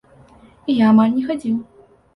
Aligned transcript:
І 0.69 0.77
я 0.79 0.89
амаль 0.95 1.15
не 1.19 1.23
хадзіў. 1.29 1.55